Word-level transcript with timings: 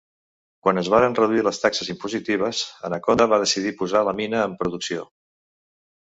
Quan 0.67 0.81
es 0.81 0.87
varen 0.91 1.17
reduir 1.17 1.41
les 1.47 1.59
taxes 1.65 1.91
impositives, 1.93 2.61
Anaconda 2.89 3.27
va 3.33 3.39
decidir 3.43 3.73
posar 3.83 4.01
la 4.07 4.15
mina 4.21 4.41
en 4.47 4.57
producció. 4.63 5.05